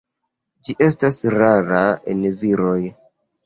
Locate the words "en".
2.17-2.27